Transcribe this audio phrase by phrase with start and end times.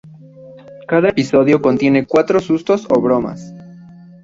[0.87, 3.53] Cada episodio contiene cuatro sustos o bromas.